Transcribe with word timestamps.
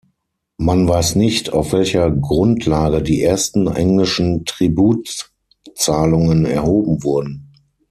Man 0.57 0.87
weiß 0.87 1.13
nicht, 1.13 1.53
auf 1.53 1.73
welcher 1.73 2.09
Grundlage 2.09 3.03
die 3.03 3.21
ersten 3.21 3.67
englischen 3.67 4.45
Tributzahlungen 4.45 6.45
erhoben 6.45 7.03
wurden. 7.03 7.51